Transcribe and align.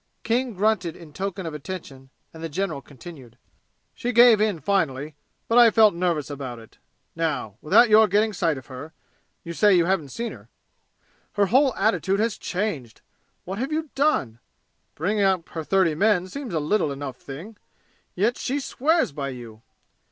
King 0.23 0.55
grunted 0.55 0.95
in 0.95 1.13
token 1.13 1.45
of 1.45 1.53
attention, 1.53 2.09
and 2.33 2.43
the 2.43 2.49
general 2.49 2.81
continued. 2.81 3.37
"She 3.93 4.11
gave 4.11 4.41
in 4.41 4.59
finally, 4.59 5.13
but 5.47 5.59
I 5.59 5.69
felt 5.69 5.93
nervous 5.93 6.31
about 6.31 6.57
it. 6.57 6.79
Now, 7.15 7.57
without 7.61 7.87
your 7.87 8.07
getting 8.07 8.33
sight 8.33 8.57
of 8.57 8.65
her 8.65 8.93
you 9.43 9.53
say 9.53 9.75
you 9.75 9.85
haven't 9.85 10.09
seen 10.09 10.31
her? 10.31 10.49
her 11.33 11.45
whole 11.45 11.75
attitude 11.75 12.19
has 12.19 12.39
changed! 12.39 13.01
What 13.45 13.59
have 13.59 13.71
you 13.71 13.91
done? 13.93 14.39
Bringing 14.95 15.23
up 15.23 15.47
her 15.49 15.63
thirty 15.63 15.93
men 15.93 16.27
seems 16.27 16.55
a 16.55 16.59
little 16.59 16.91
enough 16.91 17.17
thing. 17.17 17.57
Yet, 18.15 18.37
she 18.37 18.59
swears 18.59 19.11
by 19.11 19.29
you! 19.29 19.61